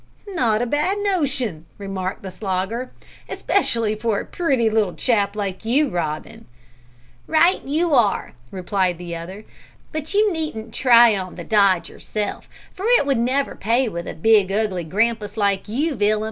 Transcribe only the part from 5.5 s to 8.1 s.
you, Robin." "Right you